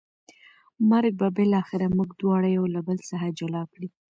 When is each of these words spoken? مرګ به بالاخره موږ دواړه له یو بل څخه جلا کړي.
مرګ 0.89 1.13
به 1.19 1.27
بالاخره 1.37 1.85
موږ 1.97 2.09
دواړه 2.21 2.47
له 2.53 2.53
یو 2.57 2.83
بل 2.87 2.97
څخه 3.09 3.27
جلا 3.39 3.63
کړي. 3.73 3.87